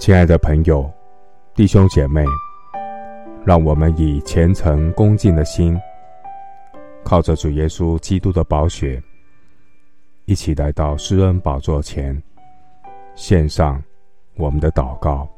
[0.00, 0.90] 亲爱的朋友、
[1.54, 2.24] 弟兄姐妹，
[3.44, 5.78] 让我们以虔诚恭敬的心，
[7.04, 9.00] 靠着主耶稣基督的宝血，
[10.24, 12.20] 一起来到施恩宝座前，
[13.14, 13.80] 献上
[14.36, 15.28] 我们的祷告。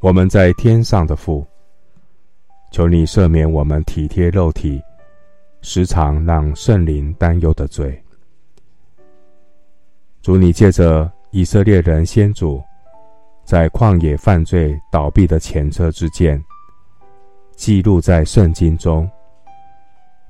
[0.00, 1.46] 我们在天上的父，
[2.72, 4.82] 求你赦免我们体贴肉体，
[5.62, 8.02] 时常让圣灵担忧的罪。
[10.22, 12.60] 主，你借着以色列人先祖
[13.44, 16.42] 在旷野犯罪倒闭的前车之鉴，
[17.54, 19.08] 记录在圣经中，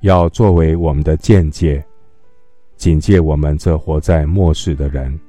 [0.01, 1.83] 要作为我们的鉴戒，
[2.77, 5.19] 警戒我们这活在末世的人。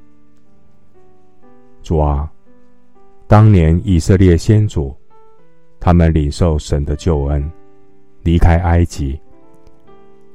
[1.82, 2.30] 主啊，
[3.26, 4.94] 当年以色列先祖，
[5.80, 7.50] 他们领受神的救恩，
[8.22, 9.18] 离开埃及，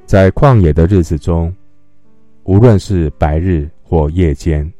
[0.07, 1.55] 在旷野的日子中，
[2.43, 4.71] 无论是白日或夜间。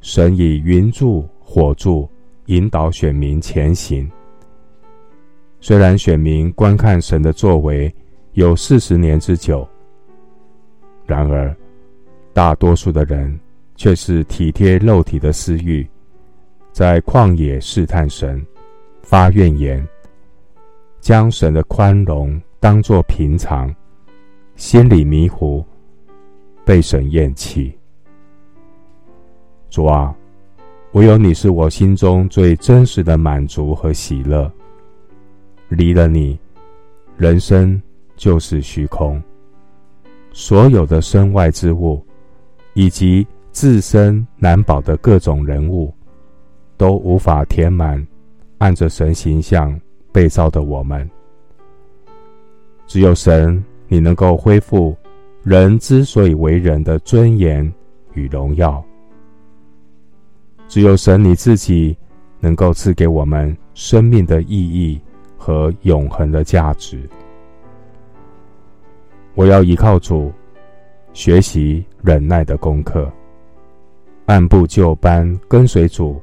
[0.00, 2.08] 神以云柱火柱
[2.46, 4.10] 引导选民前行。
[5.60, 7.94] 虽然选民观看神的作为
[8.32, 9.68] 有四十年之久，
[11.06, 11.54] 然而
[12.32, 13.38] 大多数的人
[13.76, 15.86] 却是体贴肉体的私欲，
[16.72, 18.44] 在旷野试探神，
[19.02, 19.86] 发怨言，
[21.00, 23.74] 将神的宽容当作平常，
[24.56, 25.62] 心里迷糊，
[26.64, 27.76] 被神厌弃。
[29.70, 30.12] 主啊，
[30.92, 34.50] 唯有你是我心中最真实的满足和喜乐。
[35.68, 36.36] 离了你，
[37.16, 37.80] 人生
[38.16, 39.22] 就是虚空。
[40.32, 42.04] 所有的身外之物，
[42.74, 45.94] 以及自身难保的各种人物，
[46.76, 48.04] 都无法填满
[48.58, 51.08] 按着神形象被造的我们。
[52.88, 54.96] 只有神，你能够恢复
[55.44, 57.72] 人之所以为人的尊严
[58.14, 58.84] 与荣耀。
[60.70, 61.96] 只有神你自己
[62.38, 65.00] 能够赐给我们生命的意义
[65.36, 67.10] 和永恒的价值。
[69.34, 70.32] 我要依靠主，
[71.12, 73.10] 学习忍耐的功课，
[74.26, 76.22] 按部就班跟随主，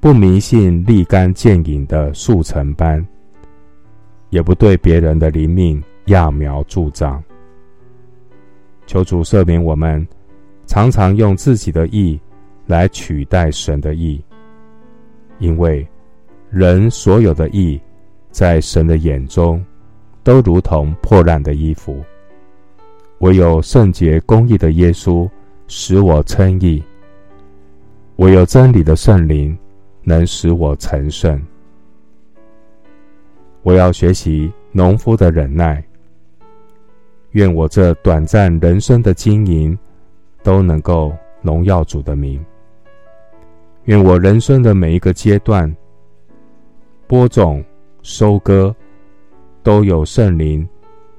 [0.00, 3.06] 不迷信立竿见影的速成班，
[4.30, 7.22] 也不对别人的灵命揠苗助长。
[8.86, 10.06] 求主赦免我们，
[10.64, 12.18] 常常用自己的意。
[12.66, 14.22] 来取代神的意，
[15.38, 15.86] 因为
[16.50, 17.80] 人所有的意，
[18.30, 19.64] 在神的眼中，
[20.22, 22.02] 都如同破烂的衣服。
[23.20, 25.28] 唯有圣洁公义的耶稣，
[25.68, 26.82] 使我称义；
[28.16, 29.56] 唯有真理的圣灵，
[30.02, 31.40] 能使我成圣。
[33.62, 35.82] 我要学习农夫的忍耐。
[37.32, 39.78] 愿我这短暂人生的经营，
[40.42, 41.12] 都能够
[41.42, 42.44] 荣耀主的名。
[43.86, 45.72] 愿我人生的每一个阶段，
[47.06, 47.64] 播种、
[48.02, 48.74] 收割，
[49.62, 50.68] 都有圣灵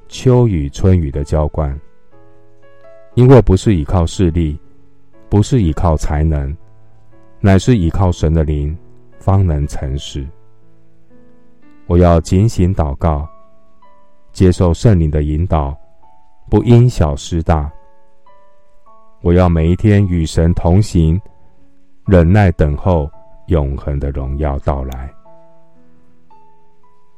[0.10, 1.74] 秋雨春雨的浇灌。
[3.14, 4.60] 因为不是依靠势力，
[5.30, 6.54] 不是依靠才能，
[7.40, 8.78] 乃是依靠神的灵，
[9.18, 10.28] 方能成事。
[11.86, 13.26] 我要警醒祷告，
[14.34, 15.74] 接受圣灵的引导，
[16.50, 17.72] 不因小失大。
[19.22, 21.18] 我要每一天与神同行。
[22.08, 23.12] 忍耐等候
[23.48, 25.14] 永恒的荣耀到来。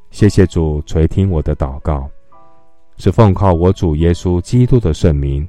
[0.09, 2.09] 谢谢主垂听我的祷告，
[2.97, 5.47] 是奉靠我主耶稣基督的圣名。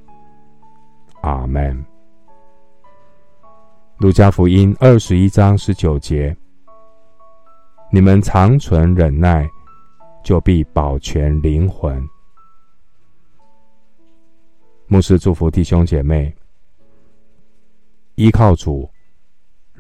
[1.23, 1.83] 阿门。
[3.97, 6.37] 路加福音二十一章十九节：
[7.91, 9.49] 你们常存忍耐，
[10.23, 11.99] 就必保全灵魂。
[14.87, 16.31] 牧师祝福弟兄姐妹，
[18.17, 18.87] 依靠主。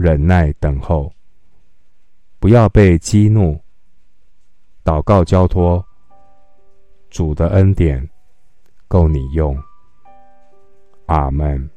[0.02, 1.12] 忍耐等候，
[2.38, 3.60] 不要被激怒。
[4.82, 5.84] 祷告交托，
[7.10, 8.08] 主的恩典
[8.88, 9.54] 够你用。
[11.04, 11.70] 阿门。